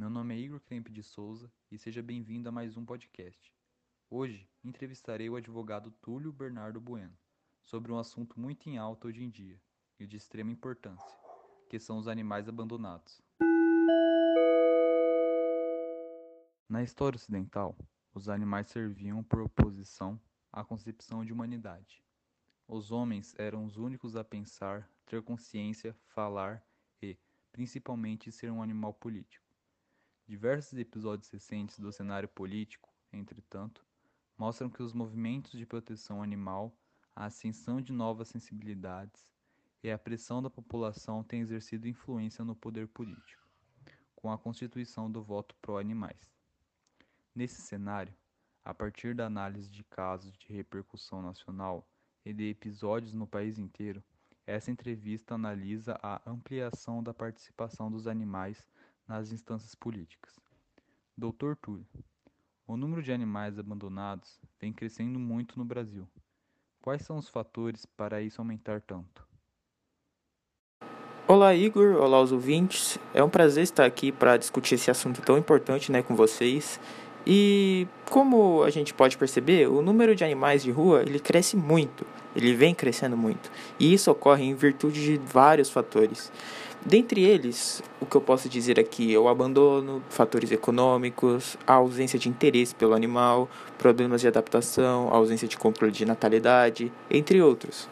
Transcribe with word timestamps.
Meu 0.00 0.08
nome 0.08 0.34
é 0.34 0.38
Igor 0.38 0.60
Krempe 0.60 0.90
de 0.90 1.02
Souza 1.02 1.52
e 1.70 1.76
seja 1.76 2.02
bem-vindo 2.02 2.48
a 2.48 2.50
mais 2.50 2.74
um 2.74 2.86
podcast. 2.86 3.52
Hoje 4.08 4.48
entrevistarei 4.64 5.28
o 5.28 5.36
advogado 5.36 5.90
Túlio 6.00 6.32
Bernardo 6.32 6.80
Bueno 6.80 7.12
sobre 7.60 7.92
um 7.92 7.98
assunto 7.98 8.40
muito 8.40 8.66
em 8.66 8.78
alta 8.78 9.08
hoje 9.08 9.22
em 9.22 9.28
dia 9.28 9.60
e 9.98 10.06
de 10.06 10.16
extrema 10.16 10.50
importância, 10.50 11.14
que 11.68 11.78
são 11.78 11.98
os 11.98 12.08
animais 12.08 12.48
abandonados. 12.48 13.20
Na 16.66 16.82
história 16.82 17.16
ocidental, 17.16 17.76
os 18.14 18.30
animais 18.30 18.68
serviam 18.68 19.22
por 19.22 19.42
oposição 19.42 20.18
à 20.50 20.64
concepção 20.64 21.26
de 21.26 21.32
humanidade. 21.34 22.02
Os 22.66 22.90
homens 22.90 23.34
eram 23.38 23.66
os 23.66 23.76
únicos 23.76 24.16
a 24.16 24.24
pensar, 24.24 24.90
ter 25.04 25.22
consciência, 25.22 25.94
falar 26.06 26.66
e, 27.02 27.18
principalmente, 27.52 28.32
ser 28.32 28.50
um 28.50 28.62
animal 28.62 28.94
político. 28.94 29.49
Diversos 30.30 30.78
episódios 30.78 31.28
recentes 31.28 31.80
do 31.80 31.90
cenário 31.90 32.28
político, 32.28 32.88
entretanto, 33.12 33.84
mostram 34.38 34.70
que 34.70 34.80
os 34.80 34.92
movimentos 34.92 35.58
de 35.58 35.66
proteção 35.66 36.22
animal, 36.22 36.72
a 37.16 37.24
ascensão 37.24 37.80
de 37.80 37.92
novas 37.92 38.28
sensibilidades 38.28 39.28
e 39.82 39.90
a 39.90 39.98
pressão 39.98 40.40
da 40.40 40.48
população 40.48 41.24
têm 41.24 41.40
exercido 41.40 41.88
influência 41.88 42.44
no 42.44 42.54
poder 42.54 42.86
político, 42.86 43.42
com 44.14 44.30
a 44.30 44.38
constituição 44.38 45.10
do 45.10 45.20
voto 45.20 45.56
pró-animais. 45.60 46.32
Nesse 47.34 47.60
cenário, 47.62 48.14
a 48.64 48.72
partir 48.72 49.16
da 49.16 49.26
análise 49.26 49.68
de 49.68 49.82
casos 49.82 50.38
de 50.38 50.52
repercussão 50.52 51.20
nacional 51.20 51.84
e 52.24 52.32
de 52.32 52.48
episódios 52.50 53.12
no 53.12 53.26
país 53.26 53.58
inteiro, 53.58 54.00
essa 54.46 54.70
entrevista 54.70 55.34
analisa 55.34 55.98
a 56.00 56.22
ampliação 56.24 57.02
da 57.02 57.12
participação 57.12 57.90
dos 57.90 58.06
animais 58.06 58.64
nas 59.10 59.32
instâncias 59.32 59.74
políticas. 59.74 60.38
Dr. 61.18 61.56
Túlio, 61.60 61.84
o 62.64 62.76
número 62.76 63.02
de 63.02 63.12
animais 63.12 63.58
abandonados 63.58 64.38
vem 64.60 64.72
crescendo 64.72 65.18
muito 65.18 65.58
no 65.58 65.64
Brasil. 65.64 66.06
Quais 66.80 67.02
são 67.02 67.18
os 67.18 67.28
fatores 67.28 67.84
para 67.84 68.22
isso 68.22 68.40
aumentar 68.40 68.80
tanto? 68.80 69.26
Olá, 71.26 71.52
Igor. 71.56 71.96
Olá, 71.96 72.22
os 72.22 72.30
ouvintes. 72.30 73.00
É 73.12 73.22
um 73.22 73.28
prazer 73.28 73.64
estar 73.64 73.84
aqui 73.84 74.12
para 74.12 74.36
discutir 74.36 74.76
esse 74.76 74.92
assunto 74.92 75.20
tão 75.22 75.36
importante 75.36 75.90
né, 75.90 76.04
com 76.04 76.14
vocês. 76.14 76.80
E 77.26 77.88
como 78.08 78.62
a 78.62 78.70
gente 78.70 78.94
pode 78.94 79.18
perceber, 79.18 79.68
o 79.68 79.82
número 79.82 80.14
de 80.14 80.24
animais 80.24 80.62
de 80.62 80.70
rua 80.70 81.02
ele 81.02 81.18
cresce 81.18 81.56
muito, 81.56 82.06
ele 82.34 82.54
vem 82.54 82.74
crescendo 82.74 83.16
muito. 83.16 83.50
E 83.78 83.92
isso 83.92 84.10
ocorre 84.10 84.44
em 84.44 84.54
virtude 84.54 85.04
de 85.04 85.18
vários 85.18 85.68
fatores. 85.68 86.32
Dentre 86.84 87.22
eles, 87.22 87.82
o 88.00 88.06
que 88.06 88.16
eu 88.16 88.22
posso 88.22 88.48
dizer 88.48 88.80
aqui 88.80 89.14
é 89.14 89.18
o 89.18 89.28
abandono, 89.28 90.02
fatores 90.08 90.50
econômicos, 90.50 91.58
a 91.66 91.74
ausência 91.74 92.18
de 92.18 92.28
interesse 92.28 92.74
pelo 92.74 92.94
animal, 92.94 93.50
problemas 93.76 94.22
de 94.22 94.28
adaptação, 94.28 95.08
ausência 95.12 95.46
de 95.46 95.58
controle 95.58 95.92
de 95.92 96.06
natalidade, 96.06 96.90
entre 97.10 97.42
outros. 97.42 97.86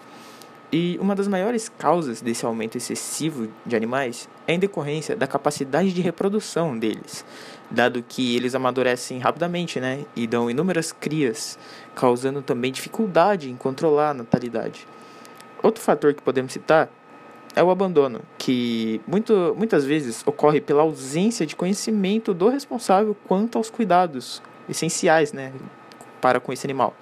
E 0.73 0.99
uma 1.01 1.15
das 1.15 1.29
maiores 1.29 1.69
causas 1.69 2.23
desse 2.23 2.47
aumento 2.47 2.77
excessivo 2.77 3.49
de 3.65 3.77
animais 3.77 4.29
é 4.47 4.55
em 4.55 4.59
decorrência 4.59 5.15
da 5.15 5.27
capacidade 5.27 5.93
de 5.93 6.01
reprodução 6.01 6.79
deles, 6.79 7.27
dado 7.71 8.03
que 8.03 8.37
eles 8.37 8.55
amadurecem 8.55 9.19
rapidamente 9.19 9.79
né, 9.81 10.05
e 10.17 10.27
dão 10.27 10.51
inúmeras 10.51 10.93
crias, 10.93 11.59
causando 11.95 12.41
também 12.41 12.73
dificuldade 12.73 13.51
em 13.51 13.57
controlar 13.57 14.11
a 14.11 14.15
natalidade. 14.15 14.87
Outro 15.63 15.83
fator 15.83 16.15
que 16.15 16.23
podemos 16.23 16.53
citar 16.53 16.91
é 17.59 17.63
o 17.63 17.71
abandono, 17.71 18.21
que 18.39 19.01
muito, 19.05 19.53
muitas 19.59 19.85
vezes 19.85 20.25
ocorre 20.25 20.61
pela 20.61 20.83
ausência 20.83 21.45
de 21.45 21.57
conhecimento 21.57 22.33
do 22.33 22.49
responsável 22.49 23.17
quanto 23.27 23.59
aos 23.59 23.69
cuidados 23.69 24.41
essenciais 24.69 25.33
né, 25.33 25.53
para 26.21 26.39
com 26.39 26.53
esse 26.53 26.65
animal. 26.65 26.95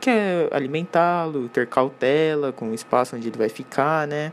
Que 0.00 0.10
é 0.10 0.48
alimentá-lo, 0.50 1.48
ter 1.48 1.68
cautela 1.68 2.52
com 2.52 2.70
o 2.70 2.74
espaço 2.74 3.14
onde 3.14 3.28
ele 3.28 3.38
vai 3.38 3.48
ficar, 3.48 4.08
né? 4.08 4.32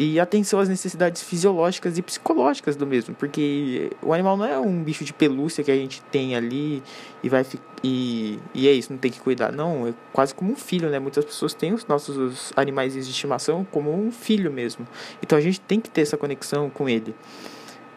E 0.00 0.20
atenção 0.20 0.60
às 0.60 0.68
necessidades 0.68 1.24
fisiológicas 1.24 1.98
e 1.98 2.02
psicológicas 2.02 2.76
do 2.76 2.86
mesmo, 2.86 3.16
porque 3.16 3.90
o 4.00 4.12
animal 4.12 4.36
não 4.36 4.44
é 4.44 4.56
um 4.56 4.80
bicho 4.80 5.04
de 5.04 5.12
pelúcia 5.12 5.64
que 5.64 5.72
a 5.72 5.74
gente 5.74 6.00
tem 6.02 6.36
ali 6.36 6.80
e 7.20 7.28
vai 7.28 7.44
e, 7.82 8.38
e 8.54 8.68
é 8.68 8.72
isso, 8.72 8.92
não 8.92 8.98
tem 8.98 9.10
que 9.10 9.18
cuidar. 9.18 9.50
Não, 9.50 9.88
é 9.88 9.94
quase 10.12 10.32
como 10.32 10.52
um 10.52 10.56
filho, 10.56 10.88
né? 10.88 11.00
Muitas 11.00 11.24
pessoas 11.24 11.52
têm 11.52 11.72
os 11.72 11.84
nossos 11.84 12.52
animais 12.54 12.92
de 12.92 13.00
estimação 13.00 13.66
como 13.72 13.92
um 13.92 14.12
filho 14.12 14.52
mesmo. 14.52 14.86
Então 15.20 15.36
a 15.36 15.40
gente 15.40 15.60
tem 15.60 15.80
que 15.80 15.90
ter 15.90 16.02
essa 16.02 16.16
conexão 16.16 16.70
com 16.70 16.88
ele. 16.88 17.12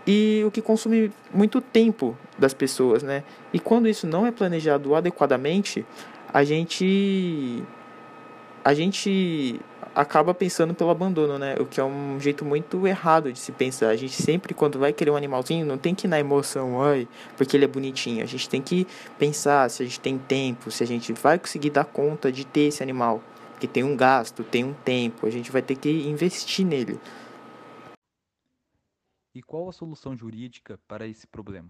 E 0.07 0.41
o 0.43 0.49
que 0.49 0.59
consome 0.59 1.11
muito 1.31 1.61
tempo 1.61 2.17
das 2.35 2.53
pessoas, 2.53 3.03
né? 3.03 3.23
E 3.53 3.59
quando 3.59 3.87
isso 3.87 4.07
não 4.07 4.25
é 4.25 4.31
planejado 4.31 4.95
adequadamente, 4.95 5.85
a 6.33 6.43
gente 6.43 7.63
a 8.63 8.73
gente 8.73 9.59
acaba 9.93 10.33
pensando 10.33 10.73
pelo 10.73 10.89
abandono, 10.89 11.37
né? 11.37 11.55
O 11.59 11.65
que 11.65 11.79
é 11.79 11.83
um 11.83 12.19
jeito 12.19 12.45
muito 12.45 12.87
errado 12.87 13.31
de 13.31 13.39
se 13.39 13.51
pensar. 13.51 13.89
A 13.89 13.95
gente 13.95 14.21
sempre, 14.21 14.53
quando 14.53 14.79
vai 14.79 14.93
querer 14.93 15.11
um 15.11 15.15
animalzinho, 15.15 15.65
não 15.65 15.77
tem 15.77 15.93
que 15.93 16.07
ir 16.07 16.09
na 16.09 16.19
emoção, 16.19 16.81
ai, 16.81 17.07
porque 17.35 17.57
ele 17.57 17.65
é 17.65 17.67
bonitinho. 17.67 18.23
A 18.23 18.27
gente 18.27 18.47
tem 18.49 18.61
que 18.61 18.87
pensar 19.17 19.69
se 19.69 19.83
a 19.83 19.85
gente 19.85 19.99
tem 19.99 20.17
tempo, 20.17 20.71
se 20.71 20.83
a 20.83 20.87
gente 20.87 21.11
vai 21.13 21.37
conseguir 21.37 21.71
dar 21.71 21.85
conta 21.85 22.31
de 22.31 22.45
ter 22.45 22.61
esse 22.61 22.81
animal. 22.81 23.21
Que 23.59 23.67
tem 23.67 23.83
um 23.83 23.95
gasto, 23.95 24.43
tem 24.43 24.63
um 24.63 24.73
tempo, 24.73 25.27
a 25.27 25.29
gente 25.29 25.51
vai 25.51 25.61
ter 25.61 25.75
que 25.75 25.89
investir 25.89 26.65
nele. 26.65 26.99
E 29.35 29.41
qual 29.41 29.69
a 29.69 29.71
solução 29.71 30.17
jurídica 30.17 30.79
para 30.87 31.07
esse 31.07 31.27
problema? 31.27 31.69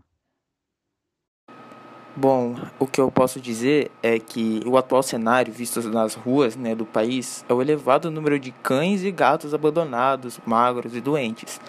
Bom, 2.14 2.58
o 2.78 2.86
que 2.86 3.00
eu 3.00 3.10
posso 3.10 3.40
dizer 3.40 3.90
é 4.04 4.20
que 4.20 4.62
o 4.66 4.76
atual 4.76 5.02
cenário 5.02 5.54
visto 5.54 5.82
nas 5.90 6.14
ruas 6.14 6.58
né, 6.58 6.76
do 6.76 6.86
país 6.86 7.46
é 7.48 7.54
o 7.54 7.62
elevado 7.62 8.12
número 8.12 8.38
de 8.38 8.52
cães 8.52 9.02
e 9.02 9.12
gatos 9.12 9.54
abandonados, 9.54 10.38
magros 10.46 10.94
e 10.94 11.00
doentes. 11.00 11.62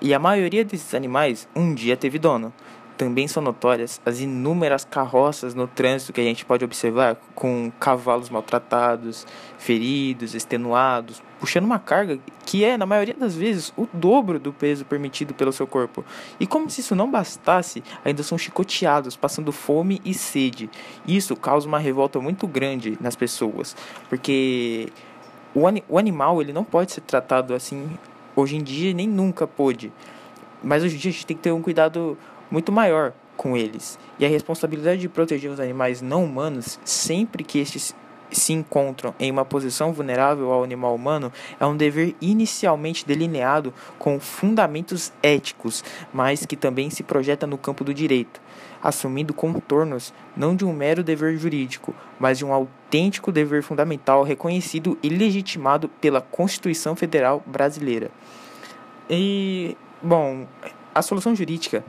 E 0.00 0.14
a 0.14 0.18
maioria 0.20 0.64
desses 0.64 0.94
animais 0.94 1.48
um 1.54 1.74
dia 1.74 1.96
teve 1.96 2.16
dono. 2.16 2.52
Também 2.98 3.28
são 3.28 3.40
notórias 3.40 4.00
as 4.04 4.18
inúmeras 4.18 4.84
carroças 4.84 5.54
no 5.54 5.68
trânsito 5.68 6.12
que 6.12 6.20
a 6.20 6.24
gente 6.24 6.44
pode 6.44 6.64
observar 6.64 7.16
com 7.32 7.70
cavalos 7.78 8.28
maltratados, 8.28 9.24
feridos, 9.56 10.34
extenuados, 10.34 11.22
puxando 11.38 11.64
uma 11.64 11.78
carga 11.78 12.18
que 12.44 12.64
é, 12.64 12.76
na 12.76 12.84
maioria 12.84 13.14
das 13.14 13.36
vezes, 13.36 13.72
o 13.76 13.86
dobro 13.92 14.40
do 14.40 14.52
peso 14.52 14.84
permitido 14.84 15.32
pelo 15.32 15.52
seu 15.52 15.64
corpo. 15.64 16.04
E 16.40 16.46
como 16.46 16.68
se 16.68 16.80
isso 16.80 16.96
não 16.96 17.08
bastasse, 17.08 17.84
ainda 18.04 18.24
são 18.24 18.36
chicoteados, 18.36 19.16
passando 19.16 19.52
fome 19.52 20.02
e 20.04 20.12
sede. 20.12 20.68
Isso 21.06 21.36
causa 21.36 21.68
uma 21.68 21.78
revolta 21.78 22.18
muito 22.18 22.48
grande 22.48 22.98
nas 23.00 23.14
pessoas, 23.14 23.76
porque 24.08 24.88
o, 25.54 25.60
o 25.88 25.98
animal 25.98 26.42
ele 26.42 26.52
não 26.52 26.64
pode 26.64 26.90
ser 26.90 27.02
tratado 27.02 27.54
assim 27.54 27.96
hoje 28.34 28.56
em 28.56 28.62
dia, 28.62 28.92
nem 28.92 29.06
nunca 29.06 29.46
pôde. 29.46 29.92
Mas 30.62 30.82
hoje 30.82 30.96
em 30.96 30.98
dia 30.98 31.10
a 31.10 31.12
gente 31.12 31.26
tem 31.26 31.36
que 31.36 31.42
ter 31.44 31.52
um 31.52 31.62
cuidado 31.62 32.18
muito 32.50 32.72
maior 32.72 33.12
com 33.36 33.56
eles. 33.56 33.98
E 34.18 34.26
a 34.26 34.28
responsabilidade 34.28 35.00
de 35.00 35.08
proteger 35.08 35.50
os 35.50 35.60
animais 35.60 36.02
não 36.02 36.24
humanos, 36.24 36.78
sempre 36.84 37.44
que 37.44 37.58
estes 37.58 37.94
se 38.30 38.52
encontram 38.52 39.14
em 39.18 39.30
uma 39.30 39.44
posição 39.44 39.92
vulnerável 39.92 40.52
ao 40.52 40.62
animal 40.62 40.94
humano, 40.94 41.32
é 41.58 41.64
um 41.64 41.76
dever 41.76 42.14
inicialmente 42.20 43.06
delineado 43.06 43.72
com 43.98 44.20
fundamentos 44.20 45.12
éticos, 45.22 45.82
mas 46.12 46.44
que 46.44 46.56
também 46.56 46.90
se 46.90 47.02
projeta 47.02 47.46
no 47.46 47.56
campo 47.56 47.84
do 47.84 47.94
direito, 47.94 48.40
assumindo 48.82 49.32
contornos 49.32 50.12
não 50.36 50.54
de 50.54 50.64
um 50.64 50.72
mero 50.72 51.02
dever 51.02 51.36
jurídico, 51.38 51.94
mas 52.18 52.38
de 52.38 52.44
um 52.44 52.52
autêntico 52.52 53.32
dever 53.32 53.62
fundamental 53.62 54.22
reconhecido 54.22 54.98
e 55.02 55.08
legitimado 55.08 55.88
pela 55.88 56.20
Constituição 56.20 56.94
Federal 56.94 57.42
Brasileira. 57.46 58.10
E, 59.08 59.76
bom, 60.02 60.46
a 60.94 61.00
solução 61.00 61.34
jurídica 61.34 61.82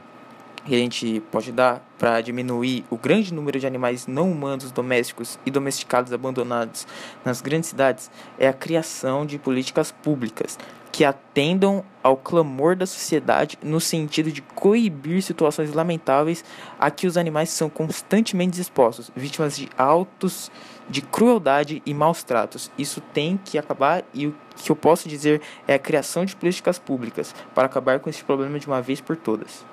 que 0.70 0.76
a 0.76 0.80
gente 0.80 1.20
pode 1.32 1.52
dar 1.52 1.84
para 1.98 2.22
diminuir 2.22 2.86
o 2.92 2.98
grande 2.98 3.34
número 3.34 3.60
de 3.60 3.66
animais 3.66 4.06
não 4.06 4.32
humanos 4.32 4.72
domésticos 4.72 5.40
e 5.46 5.50
domesticados 5.50 6.14
abandonados 6.14 6.88
nas 7.26 7.42
grandes 7.42 7.70
cidades 7.70 8.12
é 8.38 8.48
a 8.48 8.54
criação 8.54 9.26
de 9.26 9.40
políticas 9.40 9.92
públicas 9.92 10.58
que 10.92 11.04
atendam 11.04 11.84
ao 12.04 12.16
clamor 12.16 12.76
da 12.76 12.86
sociedade 12.86 13.58
no 13.64 13.80
sentido 13.80 14.32
de 14.32 14.42
coibir 14.42 15.22
situações 15.24 15.74
lamentáveis 15.74 16.44
a 16.80 16.92
que 16.92 17.08
os 17.08 17.18
animais 17.18 17.50
são 17.50 17.70
constantemente 17.70 18.60
expostos, 18.62 19.12
vítimas 19.16 19.58
de 19.58 19.70
autos 19.78 20.52
de 20.88 21.02
crueldade 21.02 21.82
e 21.86 21.94
maus 21.94 22.24
tratos. 22.24 22.72
Isso 22.78 23.02
tem 23.14 23.40
que 23.44 23.58
acabar 23.58 24.04
e 24.14 24.28
o 24.28 24.36
que 24.56 24.72
eu 24.72 24.76
posso 24.76 25.10
dizer 25.10 25.42
é 25.68 25.74
a 25.74 25.80
criação 25.80 26.26
de 26.26 26.36
políticas 26.36 26.78
públicas 26.78 27.34
para 27.56 27.66
acabar 27.66 28.00
com 28.00 28.10
esse 28.10 28.24
problema 28.24 28.60
de 28.60 28.68
uma 28.68 28.82
vez 28.82 29.02
por 29.02 29.16
todas. 29.16 29.66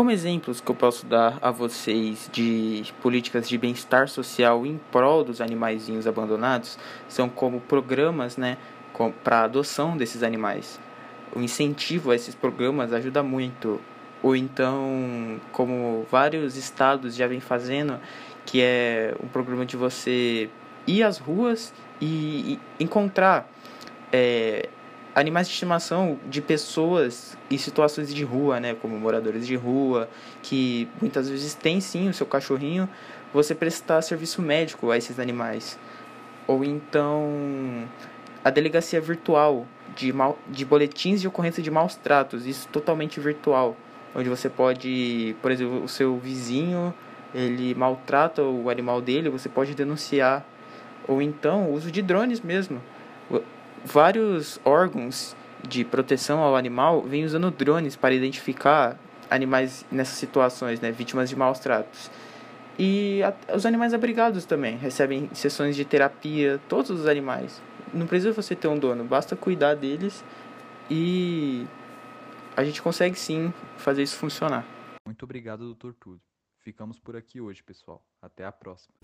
Como 0.00 0.10
exemplos 0.10 0.62
que 0.62 0.70
eu 0.70 0.74
posso 0.74 1.04
dar 1.04 1.36
a 1.42 1.50
vocês 1.50 2.30
de 2.32 2.90
políticas 3.02 3.46
de 3.46 3.58
bem-estar 3.58 4.08
social 4.08 4.64
em 4.64 4.80
prol 4.90 5.22
dos 5.22 5.42
animaizinhos 5.42 6.06
abandonados, 6.06 6.78
são 7.06 7.28
como 7.28 7.60
programas 7.60 8.38
né, 8.38 8.56
para 9.22 9.42
adoção 9.42 9.98
desses 9.98 10.22
animais. 10.22 10.80
O 11.36 11.40
incentivo 11.42 12.12
a 12.12 12.14
esses 12.14 12.34
programas 12.34 12.94
ajuda 12.94 13.22
muito 13.22 13.78
ou 14.22 14.34
então, 14.34 15.38
como 15.52 16.06
vários 16.10 16.56
estados 16.56 17.14
já 17.14 17.26
vêm 17.26 17.38
fazendo, 17.38 18.00
que 18.46 18.62
é 18.62 19.14
um 19.22 19.28
programa 19.28 19.66
de 19.66 19.76
você 19.76 20.48
ir 20.86 21.02
às 21.02 21.18
ruas 21.18 21.74
e, 22.00 22.58
encontrar 22.80 23.46
é, 24.10 24.66
animais 25.14 25.48
de 25.48 25.54
estimação 25.54 26.18
de 26.28 26.40
pessoas 26.40 27.36
em 27.50 27.58
situações 27.58 28.12
de 28.14 28.24
rua, 28.24 28.60
né, 28.60 28.74
como 28.74 28.98
moradores 28.98 29.46
de 29.46 29.56
rua, 29.56 30.08
que 30.42 30.88
muitas 31.00 31.28
vezes 31.28 31.54
têm 31.54 31.80
sim 31.80 32.08
o 32.08 32.14
seu 32.14 32.26
cachorrinho, 32.26 32.88
você 33.32 33.54
prestar 33.54 34.02
serviço 34.02 34.40
médico 34.40 34.90
a 34.90 34.96
esses 34.96 35.18
animais. 35.18 35.78
Ou 36.46 36.64
então 36.64 37.88
a 38.44 38.50
delegacia 38.50 39.00
virtual 39.00 39.66
de, 39.96 40.12
mal, 40.12 40.38
de 40.48 40.64
boletins 40.64 41.20
de 41.20 41.28
ocorrência 41.28 41.62
de 41.62 41.70
maus 41.70 41.96
tratos, 41.96 42.46
isso 42.46 42.68
totalmente 42.68 43.20
virtual, 43.20 43.76
onde 44.14 44.28
você 44.28 44.48
pode, 44.48 45.36
por 45.42 45.50
exemplo, 45.50 45.82
o 45.82 45.88
seu 45.88 46.16
vizinho, 46.18 46.94
ele 47.34 47.74
maltrata 47.74 48.42
o 48.42 48.70
animal 48.70 49.00
dele, 49.00 49.28
você 49.28 49.48
pode 49.48 49.74
denunciar. 49.74 50.44
Ou 51.08 51.20
então 51.20 51.70
o 51.70 51.74
uso 51.74 51.90
de 51.90 52.02
drones 52.02 52.40
mesmo 52.40 52.80
vários 53.84 54.60
órgãos 54.64 55.36
de 55.66 55.84
proteção 55.84 56.40
ao 56.40 56.56
animal 56.56 57.02
vêm 57.02 57.24
usando 57.24 57.50
drones 57.50 57.96
para 57.96 58.14
identificar 58.14 58.98
animais 59.30 59.84
nessas 59.90 60.16
situações, 60.16 60.80
né, 60.80 60.90
vítimas 60.90 61.28
de 61.28 61.36
maus 61.36 61.58
tratos. 61.58 62.10
E 62.78 63.22
a, 63.22 63.54
os 63.54 63.66
animais 63.66 63.92
abrigados 63.92 64.44
também 64.44 64.76
recebem 64.76 65.28
sessões 65.34 65.76
de 65.76 65.84
terapia, 65.84 66.60
todos 66.68 66.90
os 66.90 67.06
animais. 67.06 67.60
Não 67.92 68.06
precisa 68.06 68.32
você 68.32 68.56
ter 68.56 68.68
um 68.68 68.78
dono, 68.78 69.04
basta 69.04 69.36
cuidar 69.36 69.74
deles 69.74 70.24
e 70.90 71.66
a 72.56 72.64
gente 72.64 72.80
consegue 72.80 73.18
sim 73.18 73.52
fazer 73.76 74.02
isso 74.02 74.16
funcionar. 74.16 74.66
Muito 75.06 75.22
obrigado, 75.24 75.74
Dr. 75.74 75.92
Túlio. 75.92 76.20
Ficamos 76.58 76.98
por 76.98 77.16
aqui 77.16 77.40
hoje, 77.40 77.62
pessoal. 77.62 78.04
Até 78.20 78.44
a 78.44 78.52
próxima. 78.52 78.94